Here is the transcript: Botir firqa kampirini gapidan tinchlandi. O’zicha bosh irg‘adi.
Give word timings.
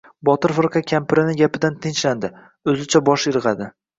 Botir 0.27 0.53
firqa 0.59 0.79
kampirini 0.91 1.35
gapidan 1.41 1.77
tinchlandi. 1.85 2.33
O’zicha 2.73 3.05
bosh 3.11 3.29
irg‘adi. 3.35 3.71